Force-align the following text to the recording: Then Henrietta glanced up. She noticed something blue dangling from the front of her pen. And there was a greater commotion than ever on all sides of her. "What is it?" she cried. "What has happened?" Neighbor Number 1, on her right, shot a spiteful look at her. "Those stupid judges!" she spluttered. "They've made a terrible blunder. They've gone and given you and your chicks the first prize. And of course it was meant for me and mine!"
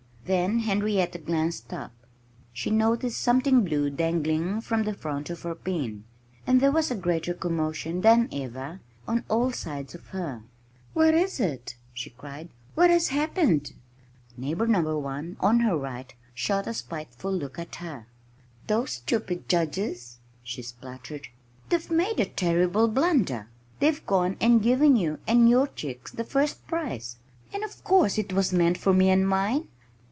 Then 0.23 0.59
Henrietta 0.59 1.17
glanced 1.17 1.73
up. 1.73 1.91
She 2.53 2.69
noticed 2.69 3.19
something 3.19 3.65
blue 3.65 3.89
dangling 3.89 4.61
from 4.61 4.83
the 4.83 4.93
front 4.93 5.29
of 5.29 5.41
her 5.41 5.55
pen. 5.55 6.05
And 6.47 6.61
there 6.61 6.71
was 6.71 6.89
a 6.89 6.95
greater 6.95 7.33
commotion 7.33 7.99
than 7.99 8.29
ever 8.31 8.79
on 9.09 9.25
all 9.27 9.51
sides 9.51 9.93
of 9.93 10.07
her. 10.09 10.43
"What 10.93 11.13
is 11.13 11.41
it?" 11.41 11.75
she 11.93 12.11
cried. 12.11 12.47
"What 12.75 12.89
has 12.89 13.09
happened?" 13.09 13.73
Neighbor 14.37 14.67
Number 14.67 14.97
1, 14.97 15.35
on 15.41 15.59
her 15.61 15.75
right, 15.75 16.13
shot 16.33 16.65
a 16.65 16.73
spiteful 16.73 17.33
look 17.33 17.59
at 17.59 17.75
her. 17.77 18.05
"Those 18.67 18.91
stupid 18.91 19.49
judges!" 19.49 20.19
she 20.43 20.61
spluttered. 20.61 21.27
"They've 21.67 21.91
made 21.91 22.21
a 22.21 22.25
terrible 22.25 22.87
blunder. 22.87 23.49
They've 23.79 24.05
gone 24.05 24.37
and 24.39 24.63
given 24.63 24.95
you 24.95 25.19
and 25.27 25.49
your 25.49 25.67
chicks 25.67 26.09
the 26.11 26.23
first 26.23 26.65
prize. 26.67 27.17
And 27.51 27.65
of 27.65 27.83
course 27.83 28.17
it 28.17 28.31
was 28.31 28.53
meant 28.53 28.77
for 28.77 28.93
me 28.93 29.09
and 29.09 29.27
mine!" 29.27 29.67